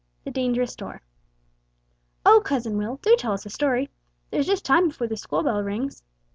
"]THE 0.25 0.31
DANGEROUS 0.31 0.77
DOOR 0.77 1.03
"Oh, 2.25 2.41
cousin 2.43 2.75
Will, 2.75 2.95
do 3.03 3.15
tell 3.15 3.33
us 3.33 3.45
a 3.45 3.51
story! 3.51 3.91
There's 4.31 4.47
just 4.47 4.65
time 4.65 4.87
before 4.87 5.05
the 5.05 5.15
school 5.15 5.43
bell 5.43 5.61
rings." 5.61 6.01